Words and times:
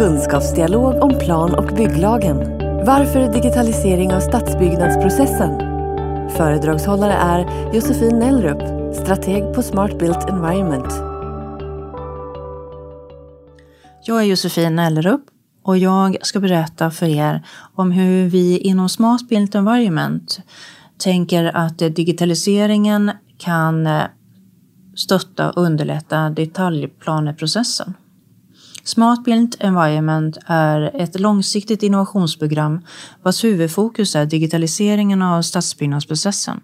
Kunskapsdialog 0.00 1.02
om 1.02 1.18
plan 1.18 1.54
och 1.54 1.76
bygglagen. 1.76 2.36
Varför 2.86 3.32
digitalisering 3.32 4.14
av 4.14 4.20
stadsbyggnadsprocessen? 4.20 5.58
Föredragshållare 6.30 7.12
är 7.12 7.72
Josefin 7.74 8.18
Nellrup, 8.18 8.94
strateg 8.96 9.54
på 9.54 9.62
Smart 9.62 9.98
Built 9.98 10.28
Environment. 10.28 10.92
Jag 14.04 14.22
är 14.22 14.26
Josefin 14.26 14.76
Nellrup 14.76 15.24
och 15.62 15.78
jag 15.78 16.16
ska 16.22 16.40
berätta 16.40 16.90
för 16.90 17.06
er 17.06 17.46
om 17.74 17.90
hur 17.92 18.28
vi 18.28 18.58
inom 18.58 18.88
Smart 18.88 19.28
Built 19.28 19.54
Environment 19.54 20.40
tänker 20.98 21.56
att 21.56 21.78
digitaliseringen 21.78 23.10
kan 23.38 23.88
stötta 24.96 25.50
och 25.50 25.62
underlätta 25.62 26.30
detaljplaneprocessen. 26.30 27.94
Smart 28.90 29.24
Built 29.24 29.56
Environment 29.60 30.38
är 30.46 30.90
ett 30.94 31.20
långsiktigt 31.20 31.82
innovationsprogram 31.82 32.80
vars 33.22 33.44
huvudfokus 33.44 34.16
är 34.16 34.26
digitaliseringen 34.26 35.22
av 35.22 35.42
stadsbyggnadsprocessen. 35.42 36.60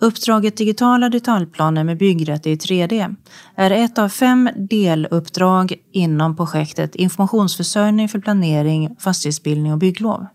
Uppdraget 0.00 0.56
Digitala 0.56 1.08
detaljplaner 1.08 1.84
med 1.84 1.98
byggrätt 1.98 2.46
i 2.46 2.56
3D 2.56 3.16
är 3.54 3.70
ett 3.70 3.98
av 3.98 4.08
fem 4.08 4.50
deluppdrag 4.56 5.74
inom 5.92 6.36
projektet 6.36 6.94
Informationsförsörjning 6.94 8.08
för 8.08 8.18
planering, 8.18 8.96
fastighetsbildning 8.98 9.72
och 9.72 9.78
bygglov. 9.78 10.26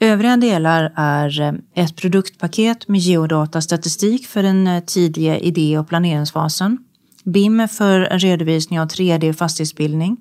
Övriga 0.00 0.36
delar 0.36 0.92
är 0.96 1.40
eh, 1.40 1.52
ett 1.74 1.96
produktpaket 1.96 2.88
med 2.88 3.00
geodatastatistik 3.00 4.26
för 4.26 4.42
den 4.42 4.66
eh, 4.66 4.84
tidiga 4.84 5.38
idé 5.38 5.78
och 5.78 5.88
planeringsfasen, 5.88 6.78
BIM 7.26 7.68
för 7.68 8.00
redovisning 8.00 8.80
av 8.80 8.88
3D 8.88 9.32
fastighetsbildning, 9.32 10.16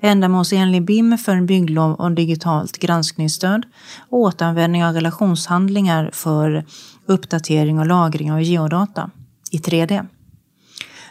ändamålsenlig 0.00 0.84
BIM 0.84 1.18
för 1.18 1.32
en 1.32 1.46
bygglov 1.46 1.94
och 1.94 2.12
digitalt 2.12 2.78
granskningsstöd 2.78 3.66
och 4.08 4.18
återanvändning 4.18 4.84
av 4.84 4.94
relationshandlingar 4.94 6.10
för 6.12 6.64
uppdatering 7.06 7.78
och 7.78 7.86
lagring 7.86 8.32
av 8.32 8.42
geodata 8.42 9.10
i 9.50 9.58
3D. 9.58 10.06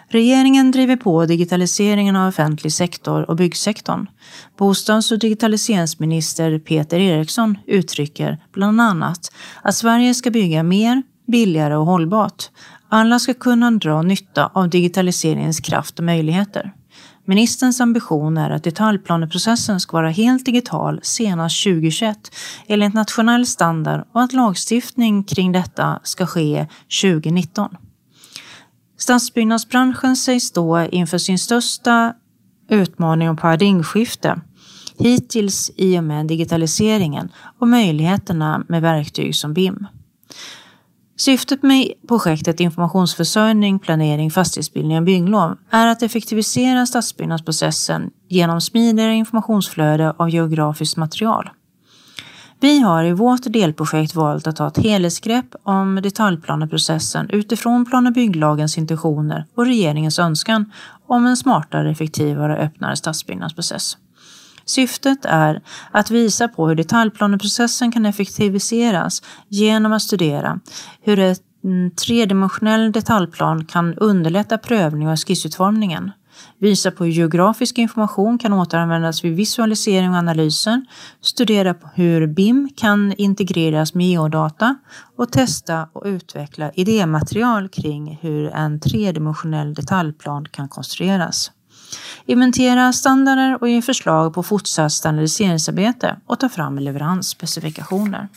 Regeringen 0.08 0.72
driver 0.72 0.96
på 0.96 1.26
digitaliseringen 1.26 2.16
av 2.16 2.28
offentlig 2.28 2.74
sektor 2.74 3.30
och 3.30 3.36
byggsektorn. 3.36 4.08
Bostads 4.58 5.12
och 5.12 5.20
digitaliseringsminister 5.20 6.60
Peter 6.60 7.00
Eriksson 7.00 7.58
uttrycker 7.68 8.44
bland 8.54 8.82
annat 8.82 9.32
att 9.62 9.76
Sverige 9.76 10.14
ska 10.14 10.32
bygga 10.32 10.64
mer, 10.64 11.04
billigare 11.28 11.76
och 11.76 11.86
hållbart. 11.86 12.50
Alla 12.90 13.20
ska 13.20 13.34
kunna 13.34 13.72
dra 13.72 14.02
nytta 14.02 14.52
av 14.54 14.70
digitaliseringens 14.70 15.60
kraft 15.60 16.00
och 16.00 16.06
möjligheter. 16.06 16.74
Ministerns 17.26 17.82
ambition 17.82 18.38
är 18.38 18.50
att 18.50 18.64
detaljplaneprocessen 18.64 19.80
ska 19.80 19.98
vara 19.98 20.10
helt 20.10 20.46
digital 20.46 21.00
senast 21.04 21.64
2021 21.64 22.18
enligt 22.68 22.94
nationell 22.94 23.46
standard 23.46 24.06
och 24.14 24.22
att 24.22 24.34
lagstiftning 24.34 25.24
kring 25.24 25.52
detta 25.52 26.00
ska 26.04 26.26
ske 26.26 26.68
2019. 27.02 27.76
Stadsbyggnadsbranschen 28.98 30.16
sägs 30.16 30.44
stå 30.44 30.82
inför 30.82 31.18
sin 31.18 31.40
största 31.40 32.14
utmaning 32.70 33.30
och 33.30 33.40
paradigmskifte 33.40 34.42
hittills 34.98 35.72
i 35.76 36.00
och 36.00 36.04
med 36.04 36.28
digitaliseringen 36.28 37.32
och 37.60 37.68
möjligheterna 37.68 38.66
med 38.68 38.82
verktyg 38.82 39.36
som 39.36 39.54
BIM. 39.54 39.88
Syftet 41.20 41.64
med 41.64 41.94
projektet 42.08 42.60
Informationsförsörjning, 42.60 43.80
planering, 43.80 44.32
fastighetsbildning 44.32 44.98
och 44.98 45.04
bygglov 45.04 45.58
är 45.70 45.88
att 45.88 46.04
effektivisera 46.04 46.86
stadsbyggnadsprocessen 46.86 48.10
genom 48.28 48.62
smidigare 48.62 49.14
informationsflöde 49.14 50.14
av 50.18 50.30
geografiskt 50.30 50.98
material. 50.98 51.50
Vi 52.60 52.80
har 52.80 53.04
i 53.04 53.12
vårt 53.12 53.44
delprojekt 53.44 54.16
valt 54.16 54.48
att 54.48 54.56
ta 54.56 54.68
ett 54.68 54.78
helhetsgrepp 54.78 55.56
om 55.64 56.00
detaljplaneprocessen 56.04 57.30
utifrån 57.30 57.86
plan 57.86 58.08
och 58.08 58.14
bygglagens 58.14 58.78
intentioner 58.78 59.46
och 59.56 59.66
regeringens 59.66 60.20
önskan 60.20 60.72
om 61.08 61.26
en 61.26 61.38
smartare, 61.38 61.92
effektivare 61.92 62.54
och 62.54 62.64
öppnare 62.64 62.96
stadsbyggnadsprocess. 62.96 63.98
Syftet 64.70 65.26
är 65.26 65.62
att 65.92 66.12
visa 66.12 66.48
på 66.48 66.68
hur 66.68 66.76
detaljplaneprocessen 66.76 67.92
kan 67.92 68.06
effektiviseras 68.06 69.22
genom 69.48 69.94
att 69.94 70.02
studera 70.02 70.60
hur 71.02 71.20
en 71.20 71.36
mm, 71.64 71.92
tredimensionell 71.92 72.92
detaljplan 72.92 73.66
kan 73.66 73.94
underlätta 73.94 74.58
prövning 74.58 75.08
och 75.08 75.28
skissutformningen 75.28 76.12
visa 76.58 76.92
på 76.92 77.04
hur 77.04 77.12
geografisk 77.12 77.78
information 77.78 78.38
kan 78.38 78.54
återanvändas 78.54 79.24
vid 79.24 79.36
visualisering 79.36 80.10
och 80.10 80.16
analyser, 80.16 80.86
studera 81.22 81.76
hur 81.94 82.28
BIM 82.28 82.70
kan 82.76 83.14
integreras 83.18 83.94
med 83.94 84.08
geodata 84.08 84.76
och 85.18 85.32
testa 85.32 85.90
och 85.94 86.06
utveckla 86.06 86.72
idématerial 86.72 87.70
kring 87.70 88.20
hur 88.22 88.50
en 88.50 88.80
tredimensionell 88.80 89.74
detaljplan 89.74 90.46
kan 90.46 90.70
konstrueras. 90.70 91.52
Inventera 92.26 92.94
standarder 92.94 93.58
och 93.62 93.70
ge 93.70 93.82
förslag 93.82 94.34
på 94.34 94.44
fortsatt 94.44 94.92
standardiseringsarbete 94.92 96.16
och 96.26 96.40
ta 96.40 96.50
fram 96.50 96.80
leveransspecifikationer. 96.80 98.28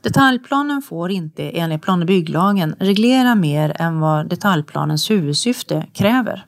Detaljplanen 0.00 0.82
får 0.82 1.10
inte 1.10 1.42
enligt 1.42 1.82
plan 1.82 2.00
och 2.00 2.06
bygglagen 2.06 2.74
reglera 2.78 3.34
mer 3.34 3.76
än 3.80 4.00
vad 4.00 4.28
detaljplanens 4.28 5.10
huvudsyfte 5.10 5.86
kräver. 5.92 6.46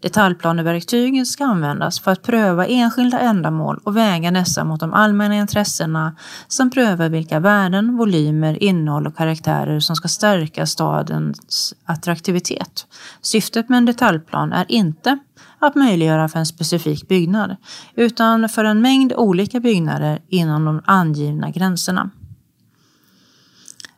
Detaljplaneverktygen 0.00 1.26
ska 1.26 1.44
användas 1.44 2.00
för 2.00 2.10
att 2.10 2.22
pröva 2.22 2.66
enskilda 2.66 3.20
ändamål 3.20 3.80
och 3.84 3.96
väga 3.96 4.30
dessa 4.30 4.64
mot 4.64 4.80
de 4.80 4.92
allmänna 4.92 5.34
intressena 5.34 6.16
samt 6.48 6.74
pröva 6.74 7.08
vilka 7.08 7.40
värden, 7.40 7.96
volymer, 7.96 8.62
innehåll 8.62 9.06
och 9.06 9.16
karaktärer 9.16 9.80
som 9.80 9.96
ska 9.96 10.08
stärka 10.08 10.66
stadens 10.66 11.74
attraktivitet. 11.84 12.86
Syftet 13.20 13.68
med 13.68 13.78
en 13.78 13.84
detaljplan 13.84 14.52
är 14.52 14.64
inte 14.68 15.18
att 15.58 15.74
möjliggöra 15.74 16.28
för 16.28 16.38
en 16.38 16.46
specifik 16.46 17.08
byggnad 17.08 17.56
utan 17.94 18.48
för 18.48 18.64
en 18.64 18.80
mängd 18.80 19.12
olika 19.12 19.60
byggnader 19.60 20.18
inom 20.28 20.64
de 20.64 20.82
angivna 20.84 21.50
gränserna. 21.50 22.10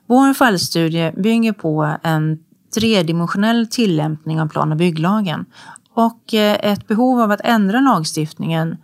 Vår 0.06 0.34
fallstudie 0.34 1.12
bygger 1.16 1.52
på 1.52 1.96
en 2.02 2.38
tredimensionell 2.74 3.66
tillämpning 3.66 4.40
av 4.40 4.48
plan 4.48 4.72
och 4.72 4.78
bygglagen 4.78 5.44
och 5.94 6.34
eh, 6.34 6.72
ett 6.72 6.88
behov 6.88 7.20
av 7.20 7.30
att 7.30 7.40
ändra 7.44 7.80
lagstiftningen 7.80 8.76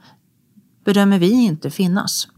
bedömer 0.84 1.18
vi 1.18 1.30
inte 1.30 1.70
finnas. 1.70 2.28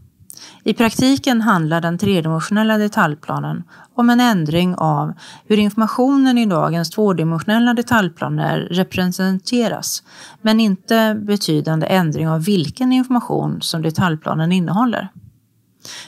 I 0.63 0.73
praktiken 0.73 1.41
handlar 1.41 1.81
den 1.81 1.97
tredimensionella 1.97 2.77
detaljplanen 2.77 3.63
om 3.95 4.09
en 4.09 4.19
ändring 4.19 4.75
av 4.75 5.13
hur 5.45 5.59
informationen 5.59 6.37
i 6.37 6.45
dagens 6.45 6.89
tvådimensionella 6.89 7.73
detaljplaner 7.73 8.59
representeras, 8.59 10.03
men 10.41 10.59
inte 10.59 11.21
betydande 11.21 11.87
ändring 11.87 12.29
av 12.29 12.43
vilken 12.43 12.91
information 12.91 13.61
som 13.61 13.81
detaljplanen 13.81 14.51
innehåller. 14.51 15.09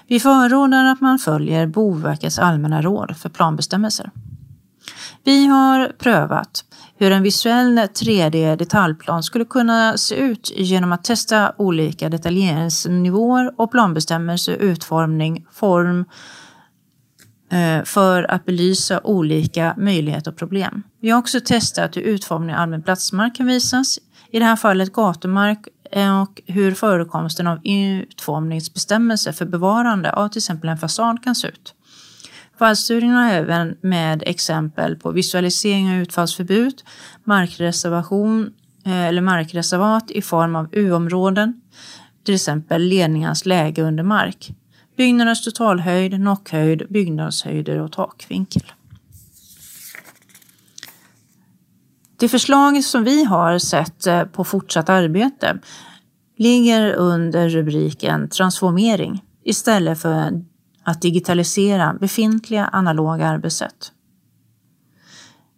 Vi 0.08 0.20
förordar 0.20 0.86
att 0.86 1.02
man 1.02 1.20
följer 1.20 1.68
Boverkets 1.68 2.40
allmänna 2.40 2.82
råd 2.82 3.18
för 3.18 3.30
planbestämmelser. 3.30 4.12
Vi 5.24 5.48
har 5.48 5.88
prövat 5.88 6.66
hur 6.98 7.12
en 7.12 7.24
visuell 7.24 7.80
3D-detaljplan 7.80 9.24
skulle 9.24 9.46
kunna 9.46 9.98
se 9.98 10.16
ut 10.16 10.52
genom 10.56 10.92
att 10.92 11.04
testa 11.04 11.54
olika 11.58 12.10
detaljeringsnivåer 12.10 13.54
och 13.58 13.72
planbestämmelser, 13.72 14.54
utformning, 14.54 15.46
form 15.52 16.06
eh, 17.52 17.84
för 17.84 18.32
att 18.32 18.46
belysa 18.46 19.02
olika 19.04 19.74
möjligheter 19.78 20.32
och 20.32 20.38
problem. 20.38 20.84
Vi 21.02 21.10
har 21.10 21.20
också 21.20 21.40
testat 21.40 21.98
hur 21.98 22.02
utformning 22.02 22.56
av 22.56 22.62
allmän 22.62 22.84
platsmark 22.84 23.36
kan 23.36 23.48
visas, 23.48 24.00
i 24.32 24.40
det 24.40 24.46
här 24.46 24.56
fallet 24.56 24.94
gatumark 24.94 25.68
eh, 25.92 26.22
och 26.22 26.42
hur 26.46 26.72
förekomsten 26.74 27.48
av 27.48 27.60
utformningsbestämmelser 27.64 29.32
för 29.32 29.46
bevarande 29.46 30.14
av 30.14 30.28
till 30.28 30.40
exempel 30.40 30.70
en 30.70 30.78
fasad 30.78 31.24
kan 31.24 31.36
se 31.36 31.48
ut. 31.48 31.76
Fallstudien 32.58 33.14
har 33.14 33.30
även 33.30 33.78
med 33.82 34.24
exempel 34.26 34.96
på 34.96 35.12
visualisering 35.12 35.90
av 35.90 35.96
utfallsförbud, 35.96 36.84
markreservation 37.24 38.54
eh, 38.86 39.06
eller 39.06 39.22
markreservat 39.22 40.12
i 40.12 40.22
form 40.22 40.56
av 40.56 40.70
U-områden, 40.72 41.62
till 42.26 42.36
exempel 42.36 42.82
ledningarnas 42.82 43.46
läge 43.46 43.82
under 43.82 44.04
mark, 44.04 44.52
byggnadens 44.98 45.44
totalhöjd, 45.44 46.20
nockhöjd, 46.20 46.84
byggnadshöjder 46.90 47.80
och 47.80 47.92
takvinkel. 47.92 48.64
Det 52.20 52.30
förslag 52.30 52.84
som 52.84 53.04
vi 53.04 53.24
har 53.24 53.60
sett 53.60 54.08
eh, 54.08 54.24
på 54.24 54.44
fortsatt 54.44 54.90
arbete 54.90 55.60
ligger 56.38 56.94
under 56.94 57.50
rubriken 57.50 58.30
transformering 58.30 59.24
istället 59.44 60.02
för 60.02 60.44
att 60.84 61.02
digitalisera 61.02 61.94
befintliga 62.00 62.66
analoga 62.66 63.28
arbetssätt. 63.28 63.92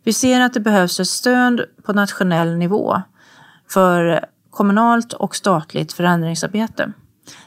Vi 0.03 0.13
ser 0.13 0.41
att 0.41 0.53
det 0.53 0.59
behövs 0.59 0.99
ett 0.99 1.07
stöd 1.07 1.61
på 1.83 1.93
nationell 1.93 2.57
nivå 2.57 3.01
för 3.69 4.25
kommunalt 4.49 5.13
och 5.13 5.35
statligt 5.35 5.93
förändringsarbete. 5.93 6.91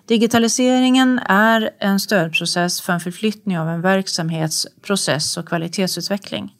Digitaliseringen 0.07 1.19
är 1.19 1.71
en 1.79 2.01
stödprocess 2.01 2.81
för 2.81 2.93
en 2.93 3.01
förflyttning 3.01 3.59
av 3.59 3.69
en 3.69 3.81
verksamhets 3.81 4.67
process 4.83 5.37
och 5.37 5.49
kvalitetsutveckling. 5.49 6.55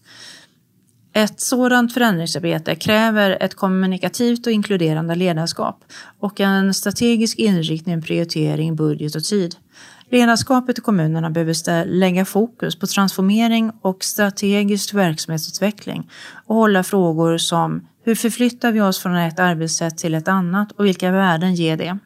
Ett 1.13 1.41
sådant 1.41 1.95
förändringsarbete 1.95 2.75
kräver 2.75 3.39
ett 3.41 3.55
kommunikativt 3.55 4.47
och 4.47 4.53
inkluderande 4.53 5.15
ledarskap 5.15 5.85
och 6.19 6.41
en 6.41 6.75
strategisk 6.75 7.39
inriktning, 7.39 8.03
prioritering, 8.03 8.77
budget 8.77 9.15
och 9.15 9.25
tid. 9.25 9.57
Ledarskapet 10.11 10.79
i 10.79 10.81
kommunerna 10.81 11.31
behöver 11.31 11.85
lägga 11.85 12.25
fokus 12.25 12.79
på 12.79 12.87
transformering 12.87 13.73
och 13.83 14.05
strategisk 14.05 14.95
verksamhetsutveckling 14.95 16.11
och 16.47 16.57
hålla 16.57 16.83
frågor 16.83 17.39
som 17.39 17.89
hur 18.05 18.15
förflyttar 18.15 18.73
vi 18.73 18.81
oss 18.81 18.99
från 18.99 19.17
ett 19.17 19.39
arbetssätt 19.39 19.99
till 19.99 20.15
ett 20.15 20.29
annat 20.29 20.73
och 20.73 20.85
vilka 20.85 21.11
värden 21.11 21.55
ger 21.55 21.77
det? 21.77 21.99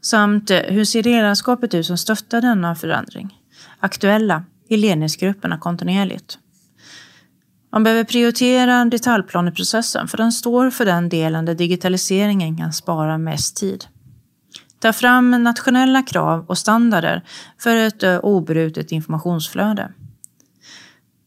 Samt 0.00 0.50
eh, 0.50 0.58
hur 0.58 0.84
ser 0.84 1.02
ledarskapet 1.02 1.74
ut 1.74 1.86
som 1.86 1.98
stöttar 1.98 2.40
denna 2.40 2.74
förändring? 2.74 3.40
Aktuella 3.80 4.44
i 4.68 4.76
ledningsgrupperna 4.76 5.58
kontinuerligt. 5.58 6.38
Man 7.72 7.84
behöver 7.84 8.04
prioritera 8.04 8.84
detaljplaneprocessen 8.84 10.08
för 10.08 10.16
den 10.16 10.32
står 10.32 10.70
för 10.70 10.84
den 10.84 11.08
delen 11.08 11.44
där 11.44 11.54
digitaliseringen 11.54 12.56
kan 12.56 12.72
spara 12.72 13.18
mest 13.18 13.56
tid. 13.56 13.84
Ta 14.78 14.92
fram 14.92 15.30
nationella 15.30 16.02
krav 16.02 16.44
och 16.46 16.58
standarder 16.58 17.22
för 17.58 17.76
ett 17.76 18.02
eh, 18.02 18.18
obrutet 18.18 18.92
informationsflöde. 18.92 19.92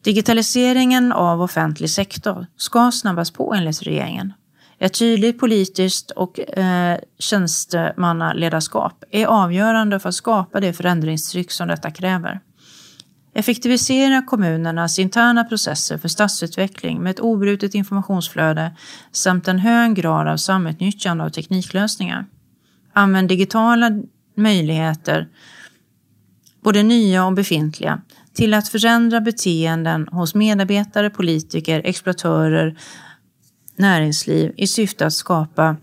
Digitaliseringen 0.04 1.12
av 1.12 1.42
offentlig 1.42 1.90
sektor 1.90 2.46
ska 2.56 2.90
snabbas 2.90 3.30
på 3.30 3.54
enligt 3.54 3.82
regeringen. 3.82 4.32
Ett 4.78 4.98
tydligt 4.98 5.38
politiskt 5.38 6.10
och 6.10 6.40
eh, 6.58 6.98
tjänstemannaledarskap 7.18 9.04
är 9.10 9.26
avgörande 9.26 10.00
för 10.00 10.08
att 10.08 10.14
skapa 10.14 10.60
det 10.60 10.72
förändringstryck 10.72 11.50
som 11.50 11.68
detta 11.68 11.90
kräver. 11.90 12.40
Effektivisera 13.34 14.22
kommunernas 14.22 14.98
interna 14.98 15.44
processer 15.44 15.98
för 15.98 16.08
stadsutveckling 16.08 17.02
med 17.02 17.10
ett 17.10 17.20
obrutet 17.20 17.74
informationsflöde 17.74 18.76
samt 19.12 19.48
en 19.48 19.58
hög 19.58 19.94
grad 19.94 20.28
av 20.28 20.36
samutnyttjande 20.36 21.24
av 21.24 21.28
tekniklösningar. 21.28 22.26
Använd 23.00 23.28
digitala 23.28 23.90
möjligheter, 24.36 25.28
både 26.62 26.82
nya 26.82 27.26
och 27.26 27.32
befintliga, 27.32 28.00
till 28.32 28.54
att 28.54 28.68
förändra 28.68 29.20
beteenden 29.20 30.08
hos 30.08 30.34
medarbetare, 30.34 31.10
politiker, 31.10 31.82
exploatörer, 31.84 32.78
näringsliv 33.76 34.52
i 34.56 34.66
syfte 34.66 35.06
att 35.06 35.12
skapa 35.12 35.76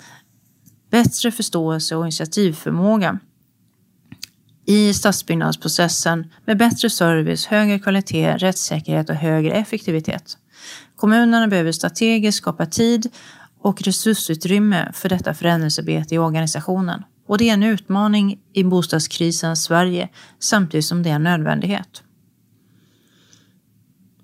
bättre 0.92 1.32
förståelse 1.32 1.96
och 1.96 2.04
initiativförmåga 2.04 3.20
i 4.66 4.94
stadsbyggnadsprocessen 4.94 6.32
med 6.46 6.58
bättre 6.58 6.90
service, 6.90 7.46
högre 7.46 7.80
kvalitet, 7.80 8.38
rättssäkerhet 8.38 9.10
och 9.10 9.16
högre 9.16 9.52
effektivitet. 9.52 10.38
Kommunerna 10.96 11.48
behöver 11.48 11.72
strategiskt 11.72 12.38
skapa 12.38 12.66
tid 12.66 13.10
och 13.60 13.82
resursutrymme 13.82 14.92
för 14.94 15.10
detta 15.10 15.34
förändringsarbete 15.34 16.16
i 16.16 16.18
organisationen. 16.18 17.04
Och 17.28 17.38
det 17.38 17.50
är 17.50 17.54
en 17.54 17.64
utmaning 17.64 18.40
i 18.54 18.64
bostadskrisens 18.64 19.64
Sverige 19.64 20.10
samtidigt 20.40 20.86
som 20.86 21.04
det 21.04 21.10
är 21.10 21.16
en 21.16 21.24
nödvändighet. 21.24 22.04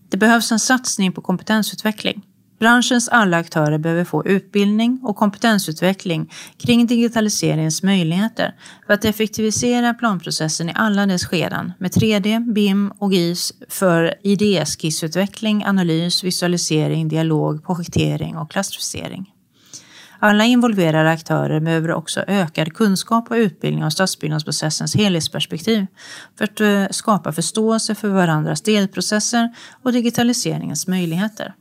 Det 0.09 0.17
behövs 0.17 0.51
en 0.51 0.59
satsning 0.59 1.11
på 1.11 1.21
kompetensutveckling. 1.21 2.21
Branschens 2.63 3.09
alla 3.09 3.37
aktörer 3.37 3.77
behöver 3.77 4.03
få 4.03 4.25
utbildning 4.25 4.99
och 5.03 5.15
kompetensutveckling 5.15 6.31
kring 6.57 6.87
digitaliseringens 6.87 7.83
möjligheter 7.83 8.55
för 8.87 8.93
att 8.93 9.05
effektivisera 9.05 9.93
planprocessen 9.93 10.69
i 10.69 10.73
alla 10.75 11.05
dess 11.05 11.25
skeden 11.25 11.73
med 11.79 11.91
3D, 11.91 12.53
BIM 12.53 12.91
och 12.99 13.13
GIS 13.13 13.53
för 13.69 14.13
idéskissutveckling, 14.23 15.65
analys, 15.65 16.23
visualisering, 16.23 17.07
dialog, 17.07 17.65
projektering 17.65 18.37
och 18.37 18.51
klassificering. 18.51 19.31
Alla 20.19 20.45
involverade 20.45 21.09
aktörer 21.11 21.59
behöver 21.59 21.91
också 21.91 22.23
ökad 22.27 22.73
kunskap 22.73 23.31
och 23.31 23.35
utbildning 23.35 23.83
av 23.83 23.89
stadsbyggnadsprocessens 23.89 24.95
helhetsperspektiv 24.95 25.85
för 26.37 26.43
att 26.43 26.61
eh, 26.61 26.85
skapa 26.91 27.31
förståelse 27.31 27.95
för 27.95 28.07
varandras 28.07 28.61
delprocesser 28.61 29.55
och 29.83 29.93
digitaliseringens 29.93 30.87
möjligheter. 30.87 31.53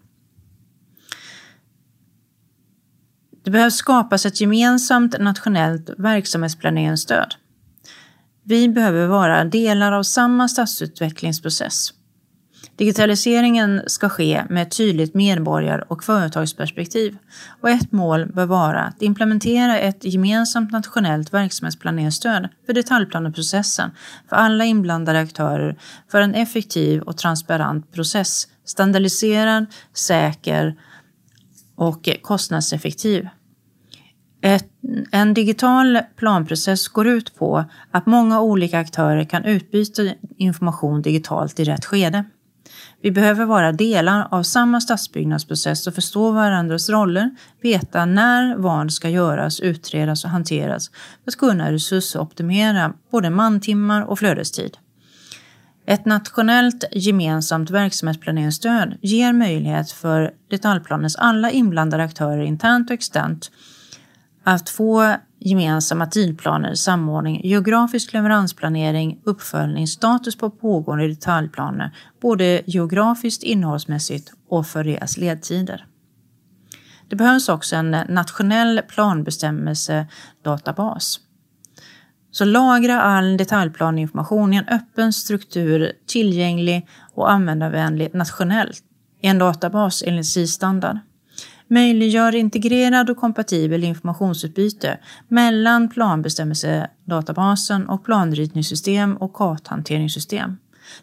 Det 3.44 3.50
behöver 3.50 3.70
skapas 3.70 4.26
ett 4.26 4.40
gemensamt 4.40 5.20
nationellt 5.20 5.90
verksamhetsplaneringsstöd. 5.98 7.34
Vi 8.44 8.68
behöver 8.68 9.06
vara 9.06 9.44
delar 9.44 9.92
av 9.92 10.02
samma 10.02 10.48
stadsutvecklingsprocess. 10.48 11.92
Digitaliseringen 12.76 13.82
ska 13.86 14.08
ske 14.08 14.44
med 14.48 14.62
ett 14.62 14.76
tydligt 14.76 15.14
medborgar 15.14 15.92
och 15.92 16.04
företagsperspektiv 16.04 17.16
och 17.60 17.70
ett 17.70 17.92
mål 17.92 18.26
bör 18.26 18.46
vara 18.46 18.80
att 18.80 19.02
implementera 19.02 19.78
ett 19.78 20.04
gemensamt 20.04 20.72
nationellt 20.72 21.34
verksamhetsplaneringsstöd 21.34 22.48
för 22.66 22.72
detaljplaneprocessen 22.72 23.90
för 24.28 24.36
alla 24.36 24.64
inblandade 24.64 25.20
aktörer 25.20 25.78
för 26.10 26.20
en 26.20 26.34
effektiv 26.34 27.02
och 27.02 27.16
transparent 27.16 27.92
process, 27.92 28.48
standardiserad, 28.64 29.66
säker 29.94 30.76
och 31.88 32.08
kostnadseffektiv. 32.22 33.28
Ett, 34.42 34.66
en 35.12 35.34
digital 35.34 35.98
planprocess 36.16 36.88
går 36.88 37.06
ut 37.06 37.34
på 37.34 37.64
att 37.90 38.06
många 38.06 38.40
olika 38.40 38.78
aktörer 38.78 39.24
kan 39.24 39.44
utbyta 39.44 40.02
information 40.36 41.02
digitalt 41.02 41.60
i 41.60 41.64
rätt 41.64 41.84
skede. 41.84 42.24
Vi 43.02 43.10
behöver 43.10 43.44
vara 43.44 43.72
delar 43.72 44.28
av 44.30 44.42
samma 44.42 44.80
stadsbyggnadsprocess 44.80 45.86
och 45.86 45.94
förstå 45.94 46.30
varandras 46.30 46.90
roller, 46.90 47.30
veta 47.62 48.04
när 48.04 48.56
vad 48.56 48.92
ska 48.92 49.08
göras, 49.08 49.60
utredas 49.60 50.24
och 50.24 50.30
hanteras 50.30 50.90
för 51.24 51.30
att 51.30 51.36
kunna 51.36 51.72
resursoptimera 51.72 52.92
både 53.10 53.30
mantimmar 53.30 54.02
och 54.02 54.18
flödestid. 54.18 54.76
Ett 55.86 56.04
nationellt 56.04 56.84
gemensamt 56.92 57.70
verksamhetsplaneringsstöd 57.70 58.98
ger 59.00 59.32
möjlighet 59.32 59.90
för 59.90 60.34
detaljplanens 60.50 61.16
alla 61.16 61.50
inblandade 61.50 62.04
aktörer 62.04 62.42
internt 62.42 62.90
och 62.90 62.94
externt 62.94 63.50
att 64.44 64.68
få 64.68 65.14
gemensamma 65.38 66.06
tidplaner, 66.06 66.74
samordning, 66.74 67.40
geografisk 67.44 68.12
leveransplanering, 68.12 69.20
uppföljning, 69.24 69.86
status 69.86 70.36
på 70.36 70.50
pågående 70.50 71.08
detaljplaner, 71.08 71.96
både 72.20 72.62
geografiskt, 72.66 73.42
innehållsmässigt 73.42 74.32
och 74.48 74.66
för 74.66 74.84
deras 74.84 75.16
ledtider. 75.16 75.86
Det 77.08 77.16
behövs 77.16 77.48
också 77.48 77.76
en 77.76 77.90
nationell 77.90 78.80
planbestämmelsedatabas 78.88 81.20
så 82.32 82.44
lagra 82.44 83.02
all 83.02 83.36
detaljplaninformation 83.36 84.54
i 84.54 84.56
en 84.56 84.68
öppen 84.68 85.12
struktur, 85.12 85.92
tillgänglig 86.06 86.88
och 87.14 87.30
användarvänlig 87.30 88.14
nationellt 88.14 88.82
i 89.20 89.26
en 89.26 89.38
databas 89.38 90.02
enligt 90.06 90.26
SI-standard. 90.26 90.98
Möjliggör 91.68 92.34
integrerad 92.34 93.10
och 93.10 93.16
kompatibel 93.16 93.84
informationsutbyte 93.84 94.98
mellan 95.28 95.88
planbestämmelsedatabasen 95.88 97.88
och 97.88 98.04
planritningssystem 98.04 99.16
och 99.16 99.32
karthanteringssystem. 99.32 100.56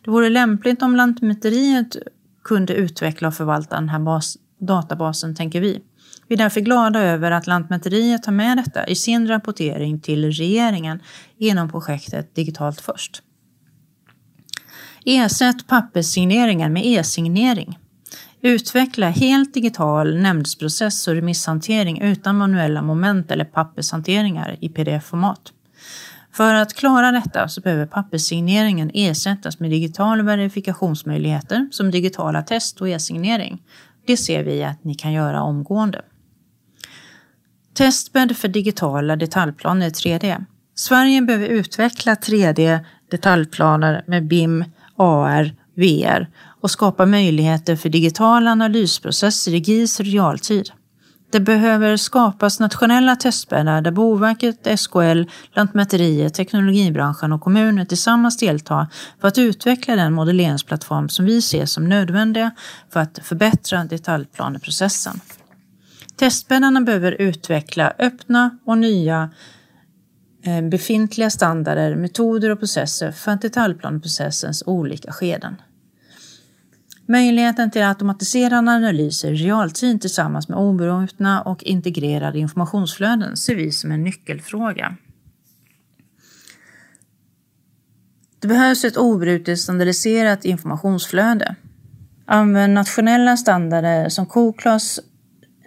Det 0.06 0.12
vore 0.12 0.30
lämpligt 0.30 0.82
om 0.82 0.96
Lantmäteriet 0.96 1.98
kunde 2.44 2.74
utveckla 2.74 3.28
och 3.28 3.34
förvalta 3.34 3.76
den 3.76 3.90
här 3.90 4.22
databasen, 4.60 5.36
tänker 5.36 5.62
vi. 5.62 5.82
Vi 6.28 6.36
är 6.36 6.38
därför 6.38 6.62
glada 6.62 7.00
över 7.00 7.32
att 7.32 7.48
Lantmäteriet 7.48 8.24
tar 8.24 8.32
med 8.32 8.58
detta 8.58 8.88
i 8.88 8.96
sin 8.96 9.28
rapportering 9.28 10.00
till 10.00 10.32
regeringen 10.32 11.00
inom 11.38 11.70
projektet 11.70 12.36
Digitalt 12.36 12.82
först. 12.82 13.22
Ersätt 15.06 15.68
papperssigneringen 15.68 16.74
med 16.74 16.86
e-signering. 16.86 17.80
Utveckla 18.42 19.10
helt 19.10 19.54
digital 19.54 20.18
nämndsprocess 20.18 21.08
och 21.08 21.16
remisshantering 21.16 22.02
utan 22.02 22.38
manuella 22.38 22.82
moment 22.82 23.32
eller 23.32 23.46
pappershanteringar 23.46 24.58
i 24.62 24.70
pdf-format. 24.70 25.54
För 26.32 26.54
att 26.54 26.74
klara 26.74 27.12
detta 27.12 27.48
så 27.48 27.62
behöver 27.62 27.86
papperssigneringen 27.86 28.92
ersättas 28.94 29.60
med 29.60 29.70
digitala 29.70 30.24
verifikationsmöjligheter 30.24 31.68
som 31.72 31.92
digitala 31.92 32.42
test 32.42 32.82
och 32.82 32.90
e-signering. 32.90 33.62
Det 34.06 34.18
ser 34.18 34.44
vi 34.44 34.64
att 34.64 34.84
ni 34.84 34.96
kan 34.96 35.14
göra 35.14 35.42
omgående. 35.42 36.02
Testbädd 37.80 38.38
för 38.38 38.48
digitala 38.48 39.16
detaljplaner 39.16 39.88
i 39.88 39.90
3D. 39.90 40.46
Sverige 40.76 41.22
behöver 41.22 41.48
utveckla 41.48 42.16
3D 42.16 42.80
detaljplaner 43.12 44.04
med 44.08 44.28
BIM, 44.28 44.66
AR, 44.96 45.56
VR 45.76 46.28
och 46.62 46.72
skapa 46.72 47.06
möjligheter 47.06 47.76
för 47.76 47.90
digitala 47.90 48.52
analysprocesser 48.52 49.54
i 49.54 49.58
GIS 49.58 50.00
realtid. 50.00 50.72
Det 51.32 51.40
behöver 51.40 51.98
skapas 51.98 52.60
nationella 52.60 53.16
testbäddar 53.16 53.82
där 53.82 53.92
Boverket, 53.92 54.80
SKL, 54.80 55.24
Lantmäteriet, 55.54 56.34
teknologibranschen 56.34 57.32
och 57.32 57.42
kommuner 57.42 57.86
tillsammans 57.86 58.38
deltar 58.38 58.88
för 59.22 59.28
att 59.28 59.38
utveckla 59.38 59.96
den 59.96 60.14
modelleringsplattform 60.14 61.10
som 61.10 61.26
vi 61.26 61.42
ser 61.42 61.66
som 61.66 61.90
nödvändiga 61.90 62.52
för 62.94 63.00
att 63.00 63.20
förbättra 63.24 63.84
detaljplaneprocessen. 63.84 65.20
Testbäddarna 66.20 66.82
behöver 66.82 67.12
utveckla 67.12 67.94
öppna 68.00 68.58
och 68.66 68.78
nya 68.78 69.30
eh, 70.44 70.62
befintliga 70.62 71.30
standarder, 71.30 71.96
metoder 71.96 72.50
och 72.50 72.60
processer 72.60 73.12
för 73.12 73.36
detaljplaneprocessens 73.36 74.64
olika 74.66 75.12
skeden. 75.12 75.56
Möjligheten 77.06 77.72
till 77.72 77.84
automatiserade 77.84 78.72
analyser 78.72 79.32
i 79.32 79.36
realtid 79.36 80.02
tillsammans 80.02 80.50
med 80.50 80.58
obrutna 80.58 81.42
och 81.42 81.64
integrerade 81.64 82.40
informationsflöden 82.40 83.38
ser 83.38 83.56
vi 83.56 83.72
som 83.72 83.92
en 83.92 84.04
nyckelfråga. 84.04 84.96
Det 88.40 88.48
behövs 88.48 88.84
ett 88.84 88.98
obrutet 88.98 89.60
standardiserat 89.60 90.46
informationsflöde. 90.46 91.56
Använd 92.26 92.74
nationella 92.74 93.38
standarder 93.38 94.10
som 94.10 94.26
COCLAS, 94.26 95.00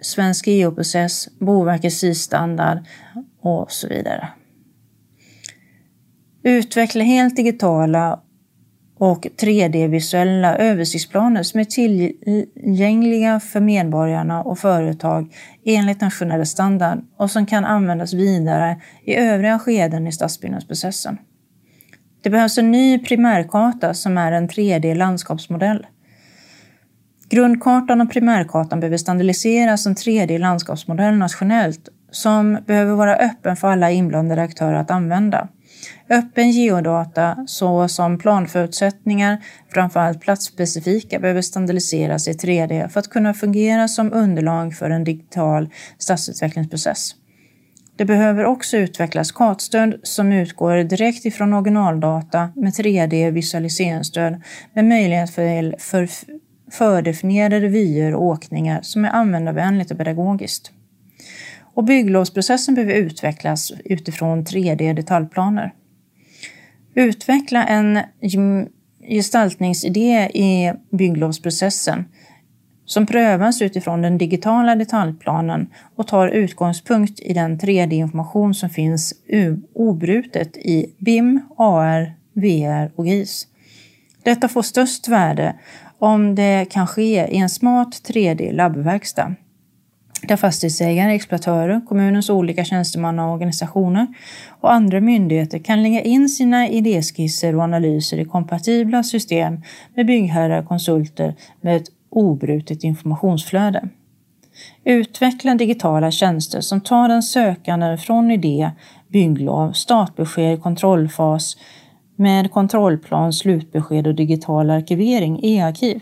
Svensk 0.03 0.45
process, 0.75 1.27
Boverkets 1.39 1.97
SIS-standard 1.97 2.77
och 3.41 3.71
så 3.71 3.87
vidare. 3.87 4.29
Utveckla 6.43 7.03
helt 7.03 7.35
digitala 7.35 8.19
och 8.97 9.25
3D-visuella 9.25 10.57
översiktsplaner 10.57 11.43
som 11.43 11.59
är 11.59 11.63
tillgängliga 11.63 13.39
för 13.39 13.59
medborgarna 13.59 14.43
och 14.43 14.59
företag 14.59 15.35
enligt 15.65 16.01
nationell 16.01 16.45
standard 16.45 16.99
och 17.17 17.31
som 17.31 17.45
kan 17.45 17.65
användas 17.65 18.13
vidare 18.13 18.81
i 19.03 19.15
övriga 19.15 19.59
skeden 19.59 20.07
i 20.07 20.11
stadsbyggnadsprocessen. 20.11 21.17
Det 22.23 22.29
behövs 22.29 22.57
en 22.57 22.71
ny 22.71 22.99
primärkarta 22.99 23.93
som 23.93 24.17
är 24.17 24.31
en 24.31 24.49
3D-landskapsmodell. 24.49 25.85
Grundkartan 27.33 28.01
och 28.01 28.11
primärkartan 28.11 28.79
behöver 28.79 28.97
standardiseras 28.97 29.83
som 29.83 29.93
3D-landskapsmodell 29.93 31.17
nationellt 31.17 31.89
som 32.11 32.57
behöver 32.67 32.95
vara 32.95 33.15
öppen 33.15 33.55
för 33.55 33.67
alla 33.67 33.91
inblandade 33.91 34.41
aktörer 34.41 34.73
att 34.73 34.91
använda. 34.91 35.47
Öppen 36.09 36.51
geodata 36.51 37.37
såsom 37.47 38.17
planförutsättningar, 38.17 39.43
framförallt 39.73 40.21
platsspecifika, 40.21 41.19
behöver 41.19 41.41
standardiseras 41.41 42.27
i 42.27 42.31
3D 42.31 42.87
för 42.87 42.99
att 42.99 43.09
kunna 43.09 43.33
fungera 43.33 43.87
som 43.87 44.13
underlag 44.13 44.73
för 44.73 44.89
en 44.89 45.03
digital 45.03 45.69
stadsutvecklingsprocess. 45.97 47.15
Det 47.97 48.05
behöver 48.05 48.45
också 48.45 48.77
utvecklas 48.77 49.31
kartstöd 49.31 49.99
som 50.03 50.31
utgår 50.31 50.83
direkt 50.83 51.25
ifrån 51.25 51.53
originaldata 51.53 52.49
med 52.55 52.73
3D-visualiseringsstöd 52.73 54.41
med 54.73 54.85
möjlighet 54.85 55.29
för, 55.29 55.79
för 55.79 56.07
fördefinierade 56.73 57.67
vyer 57.67 58.15
och 58.15 58.23
åkningar 58.23 58.81
som 58.81 59.05
är 59.05 59.09
användarvänligt 59.09 59.91
och 59.91 59.97
pedagogiskt. 59.97 60.71
Och 61.73 61.83
bygglovsprocessen 61.83 62.75
behöver 62.75 62.93
utvecklas 62.93 63.71
utifrån 63.85 64.45
3D-detaljplaner. 64.45 65.71
Utveckla 66.95 67.65
en 67.65 67.99
gestaltningsidé 69.09 70.29
i 70.33 70.73
bygglovsprocessen 70.91 72.05
som 72.85 73.05
prövas 73.05 73.61
utifrån 73.61 74.01
den 74.01 74.17
digitala 74.17 74.75
detaljplanen 74.75 75.69
och 75.95 76.07
tar 76.07 76.27
utgångspunkt 76.27 77.19
i 77.19 77.33
den 77.33 77.59
3D-information 77.59 78.53
som 78.53 78.69
finns 78.69 79.13
obrutet 79.73 80.57
i 80.57 80.95
BIM, 80.97 81.41
AR, 81.57 82.13
VR 82.33 82.91
och 82.95 83.07
GIS. 83.07 83.47
Detta 84.23 84.47
får 84.47 84.61
störst 84.61 85.07
värde 85.07 85.55
om 86.03 86.35
det 86.35 86.65
kan 86.69 86.87
ske 86.87 87.27
i 87.31 87.37
en 87.37 87.49
smart 87.49 88.01
3D-labbverkstad 88.07 89.35
där 90.27 90.35
fastighetsägare, 90.35 91.15
exploatörer, 91.15 91.81
kommunens 91.87 92.29
olika 92.29 92.65
tjänstemannaorganisationer 92.65 94.07
och 94.61 94.73
andra 94.73 95.01
myndigheter 95.01 95.59
kan 95.59 95.83
lägga 95.83 96.01
in 96.01 96.29
sina 96.29 96.67
idéskisser 96.67 97.55
och 97.55 97.63
analyser 97.63 98.17
i 98.17 98.25
kompatibla 98.25 99.03
system 99.03 99.61
med 99.95 100.05
byggherrar 100.05 100.59
och 100.59 100.67
konsulter 100.67 101.35
med 101.61 101.77
ett 101.77 101.87
obrutet 102.09 102.83
informationsflöde. 102.83 103.89
Utveckla 104.83 105.55
digitala 105.55 106.11
tjänster 106.11 106.61
som 106.61 106.81
tar 106.81 107.09
den 107.09 107.23
sökande 107.23 107.97
från 107.97 108.31
idé, 108.31 108.71
bygglov, 109.07 109.71
startbesked, 109.71 110.61
kontrollfas 110.61 111.57
med 112.15 112.51
kontrollplan, 112.51 113.33
slutbesked 113.33 114.07
och 114.07 114.15
digital 114.15 114.69
arkivering, 114.69 115.39
e-arkiv. 115.43 116.01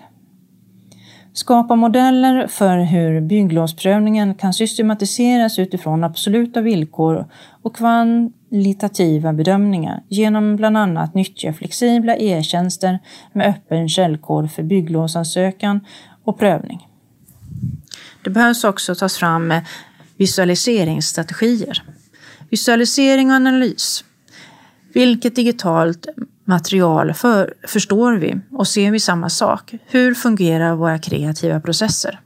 Skapa 1.34 1.75
modeller 1.75 2.48
för 2.48 2.77
hur 2.77 3.22
bygglovsprövningen 3.22 4.36
kan 4.36 4.53
systematiseras 4.53 5.60
utifrån 5.60 6.03
absoluta 6.03 6.62
villkor 6.62 7.27
och 7.62 7.75
kvalitativa 7.75 9.34
bedömningar 9.34 10.03
genom 10.08 10.56
bland 10.56 10.77
annat 10.77 11.13
nyttja 11.13 11.53
flexibla 11.53 12.15
e-tjänster 12.15 13.00
med 13.34 13.48
öppen 13.48 13.89
källkod 13.89 14.51
för 14.51 14.63
bygglovsansökan 14.63 15.80
och 16.24 16.39
prövning. 16.39 16.88
Det 18.24 18.30
behövs 18.30 18.63
också 18.63 18.96
tas 18.96 19.18
fram 19.18 19.53
visualiseringsstrategier. 20.18 21.84
Visualisering 22.50 23.30
och 23.30 23.36
analys. 23.36 24.03
Vilket 24.93 25.36
digitalt 25.36 26.07
material 26.45 27.13
för, 27.13 27.53
förstår 27.67 28.13
vi 28.13 28.39
och 28.51 28.67
ser 28.67 28.91
vi 28.91 29.00
samma 29.00 29.29
sak? 29.29 29.74
Hur 29.86 30.13
fungerar 30.13 30.75
våra 30.75 31.00
kreativa 31.00 31.60
processer? 31.60 32.19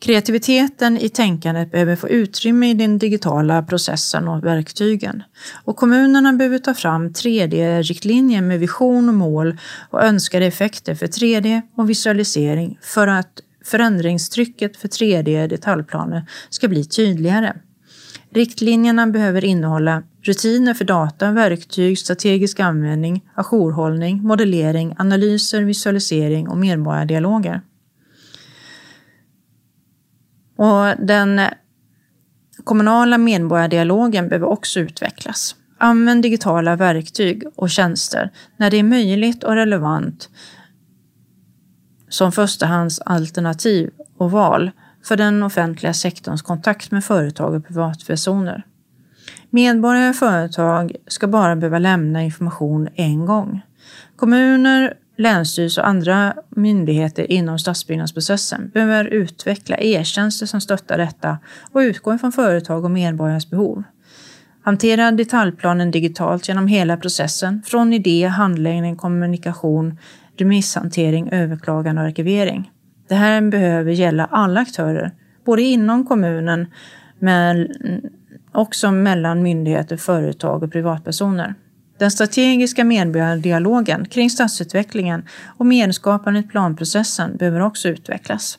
Kreativiteten 0.00 0.98
i 0.98 1.08
tänkandet 1.08 1.72
behöver 1.72 1.96
få 1.96 2.08
utrymme 2.08 2.70
i 2.70 2.74
den 2.74 2.98
digitala 2.98 3.62
processen 3.62 4.28
och 4.28 4.44
verktygen. 4.44 5.22
Och 5.64 5.76
kommunerna 5.76 6.32
behöver 6.32 6.58
ta 6.58 6.74
fram 6.74 7.08
3D-riktlinjer 7.08 8.40
med 8.40 8.60
vision 8.60 9.08
och 9.08 9.14
mål 9.14 9.58
och 9.90 10.04
önskade 10.04 10.46
effekter 10.46 10.94
för 10.94 11.06
3D 11.06 11.62
och 11.76 11.90
visualisering 11.90 12.78
för 12.82 13.06
att 13.06 13.40
förändringstrycket 13.64 14.76
för 14.76 14.88
3D-detaljplaner 14.88 16.26
ska 16.50 16.68
bli 16.68 16.84
tydligare. 16.84 17.52
Riktlinjerna 18.38 19.06
behöver 19.06 19.44
innehålla 19.44 20.02
rutiner 20.22 20.74
för 20.74 20.84
data, 20.84 21.30
verktyg, 21.30 21.98
strategisk 21.98 22.60
användning, 22.60 23.28
ajourhållning, 23.34 24.22
modellering, 24.22 24.94
analyser, 24.98 25.62
visualisering 25.62 26.48
och 26.48 26.58
medborgardialoger. 26.58 27.60
Och 30.56 31.06
den 31.06 31.40
kommunala 32.64 33.18
medborgardialogen 33.18 34.28
behöver 34.28 34.46
också 34.46 34.80
utvecklas. 34.80 35.56
Använd 35.78 36.22
digitala 36.22 36.76
verktyg 36.76 37.42
och 37.56 37.70
tjänster 37.70 38.30
när 38.56 38.70
det 38.70 38.76
är 38.76 38.82
möjligt 38.82 39.44
och 39.44 39.54
relevant 39.54 40.28
som 42.08 42.32
förstahandsalternativ 42.32 43.90
och 44.16 44.30
val 44.30 44.70
för 45.04 45.16
den 45.16 45.42
offentliga 45.42 45.92
sektorns 45.92 46.42
kontakt 46.42 46.90
med 46.90 47.04
företag 47.04 47.54
och 47.54 47.66
privatpersoner. 47.66 48.62
Medborgare 49.50 50.08
och 50.08 50.16
företag 50.16 50.92
ska 51.06 51.26
bara 51.28 51.56
behöva 51.56 51.78
lämna 51.78 52.22
information 52.22 52.88
en 52.94 53.26
gång. 53.26 53.60
Kommuner, 54.16 54.94
länsstyrelser 55.16 55.82
och 55.82 55.88
andra 55.88 56.34
myndigheter 56.48 57.32
inom 57.32 57.58
stadsbyggnadsprocessen 57.58 58.70
behöver 58.74 59.04
utveckla 59.04 59.76
e-tjänster 59.76 60.46
som 60.46 60.60
stöttar 60.60 60.98
detta 60.98 61.38
och 61.72 61.78
utgår 61.78 62.18
från 62.18 62.32
företag 62.32 62.84
och 62.84 62.90
medborgares 62.90 63.50
behov. 63.50 63.82
Hantera 64.62 65.10
detaljplanen 65.10 65.90
digitalt 65.90 66.48
genom 66.48 66.66
hela 66.66 66.96
processen, 66.96 67.62
från 67.66 67.92
idé, 67.92 68.26
handläggning, 68.26 68.96
kommunikation, 68.96 69.98
remisshantering, 70.36 71.28
överklagande 71.32 72.02
och 72.02 72.08
arkivering. 72.08 72.70
Det 73.08 73.14
här 73.14 73.40
behöver 73.40 73.92
gälla 73.92 74.28
alla 74.30 74.60
aktörer, 74.60 75.12
både 75.44 75.62
inom 75.62 76.06
kommunen 76.06 76.66
men 77.18 77.68
också 78.52 78.90
mellan 78.90 79.42
myndigheter, 79.42 79.96
företag 79.96 80.62
och 80.62 80.72
privatpersoner. 80.72 81.54
Den 81.98 82.10
strategiska 82.10 82.84
medborgardialogen 82.84 84.04
kring 84.04 84.30
stadsutvecklingen 84.30 85.22
och 85.56 85.66
medskapandet 85.66 86.44
i 86.44 86.48
planprocessen 86.48 87.36
behöver 87.36 87.60
också 87.60 87.88
utvecklas. 87.88 88.58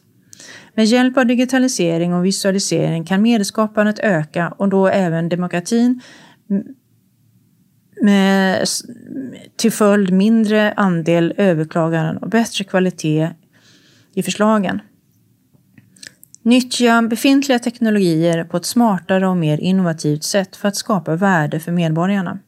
Med 0.73 0.85
hjälp 0.85 1.17
av 1.17 1.25
digitalisering 1.25 2.13
och 2.13 2.25
visualisering 2.25 3.05
kan 3.05 3.21
medskapandet 3.21 3.99
öka 3.99 4.53
och 4.57 4.69
då 4.69 4.87
även 4.87 5.29
demokratin 5.29 6.01
med 8.01 8.65
till 9.55 9.71
följd 9.71 10.13
mindre 10.13 10.73
andel 10.73 11.33
överklaganden 11.37 12.17
och 12.17 12.29
bättre 12.29 12.63
kvalitet 12.63 13.29
i 14.13 14.23
förslagen. 14.23 14.81
Nyttja 16.43 17.01
befintliga 17.01 17.59
teknologier 17.59 18.43
på 18.43 18.57
ett 18.57 18.65
smartare 18.65 19.27
och 19.27 19.37
mer 19.37 19.57
innovativt 19.57 20.23
sätt 20.23 20.55
för 20.55 20.67
att 20.67 20.75
skapa 20.75 21.15
värde 21.15 21.59
för 21.59 21.71
medborgarna. 21.71 22.39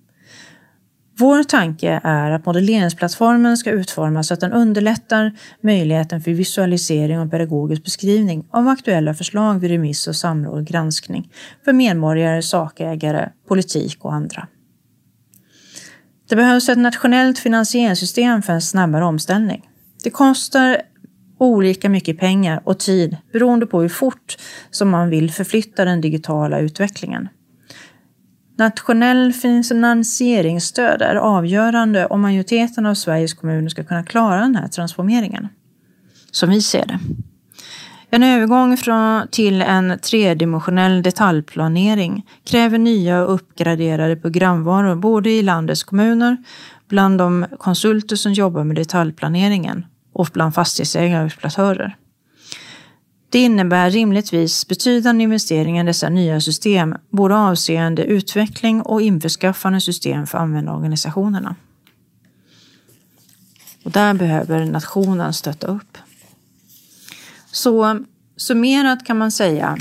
Vår 1.18 1.44
tanke 1.44 2.01
är 2.03 2.32
att 2.32 2.46
modelleringsplattformen 2.46 3.58
ska 3.58 3.72
utformas 3.72 4.27
så 4.27 4.34
att 4.34 4.39
den 4.39 4.51
underlättar 4.53 5.32
möjligheten 5.62 6.22
för 6.22 6.32
visualisering 6.32 7.20
och 7.20 7.32
pedagogisk 7.32 7.84
beskrivning 7.84 8.48
av 8.51 8.68
aktuella 8.68 9.13
förslag 9.13 9.60
vid 9.60 9.72
remiss 9.72 10.08
och 10.08 10.15
samråd 10.15 10.60
och 10.60 10.65
granskning 10.65 11.32
för 11.65 11.74
medborgare, 11.74 12.41
sakägare, 12.41 13.30
politik 13.48 14.06
och 14.06 14.13
andra. 14.13 14.48
Det 16.30 16.36
behövs 16.36 16.70
ett 16.70 16.77
nationellt 16.77 17.39
finansieringssystem 17.39 18.41
för 18.41 18.53
en 18.53 18.62
snabbare 18.62 19.06
omställning. 19.06 19.70
Det 20.03 20.10
kostar 20.10 20.82
olika 21.41 21.89
mycket 21.89 22.19
pengar 22.19 22.62
och 22.63 22.79
tid 22.79 23.17
beroende 23.33 23.65
på 23.65 23.81
hur 23.81 23.89
fort 23.89 24.38
som 24.71 24.89
man 24.89 25.10
vill 25.10 25.31
förflytta 25.31 25.86
den 25.86 26.01
digitala 26.01 26.60
utvecklingen. 26.60 27.29
Nationell 28.57 29.33
finansieringsstöd 29.33 31.01
är 31.01 31.15
avgörande 31.15 32.05
om 32.05 32.21
majoriteten 32.21 32.86
av 32.86 32.93
Sveriges 32.93 33.33
kommuner 33.33 33.69
ska 33.69 33.83
kunna 33.83 34.03
klara 34.03 34.41
den 34.41 34.55
här 34.55 34.67
transformeringen. 34.67 35.48
Som 36.31 36.50
vi 36.50 36.62
ser 36.62 36.86
det. 36.86 37.00
En 38.10 38.24
övergång 38.24 38.77
från, 38.77 39.27
till 39.27 39.62
en 39.62 40.00
tredimensionell 40.00 41.03
detaljplanering 41.03 42.25
kräver 42.43 42.77
nya 42.77 43.21
och 43.21 43.33
uppgraderade 43.33 44.15
programvaror 44.15 44.95
både 44.95 45.29
i 45.29 45.41
landets 45.41 45.83
kommuner, 45.83 46.38
bland 46.89 47.17
de 47.17 47.45
konsulter 47.57 48.15
som 48.15 48.33
jobbar 48.33 48.63
med 48.63 48.75
detaljplaneringen 48.75 49.86
och 50.13 50.30
bland 50.34 50.56
fastighetsägare 50.56 51.20
och 51.20 51.27
exploatörer. 51.27 51.98
Det 53.30 53.39
innebär 53.39 53.89
rimligtvis 53.89 54.68
betydande 54.68 55.24
investeringar 55.24 55.84
i 55.84 55.88
dessa 55.88 56.10
nya 56.10 56.41
system, 56.41 56.96
både 57.10 57.36
avseende 57.36 58.03
utveckling 58.03 58.82
och 58.82 59.01
införskaffande 59.01 59.82
system 59.82 60.27
för 60.27 60.38
användarorganisationerna. 60.38 61.56
Och 63.84 63.91
där 63.91 64.13
behöver 64.13 64.65
nationen 64.65 65.34
stötta 65.34 65.68
upp. 65.68 65.98
Så 67.51 68.00
summerat 68.38 69.06
kan 69.06 69.18
man 69.18 69.32
säga, 69.32 69.77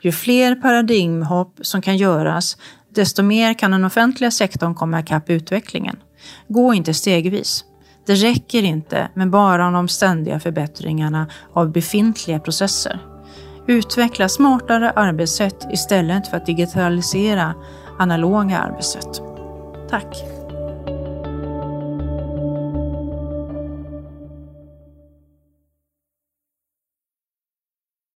ju 0.00 0.12
fler 0.12 0.54
paradigmhopp 0.54 1.58
som 1.60 1.82
kan 1.82 1.96
göras, 1.96 2.56
desto 2.94 3.22
mer 3.22 3.54
kan 3.54 3.70
den 3.70 3.84
offentliga 3.84 4.30
sektorn 4.30 4.74
komma 4.74 5.00
ikapp 5.00 5.30
utvecklingen. 5.30 5.96
Gå 6.48 6.74
inte 6.74 6.94
stegvis. 6.94 7.64
Det 8.06 8.14
räcker 8.14 8.62
inte 8.62 9.08
med 9.14 9.30
bara 9.30 9.70
de 9.70 9.88
ständiga 9.88 10.40
förbättringarna 10.40 11.26
av 11.52 11.72
befintliga 11.72 12.40
processer. 12.40 12.98
Utveckla 13.66 14.28
smartare 14.28 14.90
arbetssätt 14.90 15.66
istället 15.72 16.28
för 16.28 16.36
att 16.36 16.46
digitalisera 16.46 17.54
analoga 17.98 18.58
arbetssätt. 18.58 19.22
Tack! 19.90 20.41